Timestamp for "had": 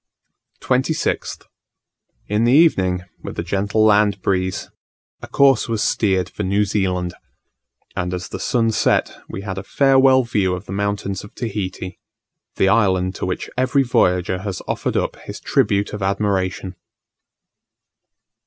9.41-9.59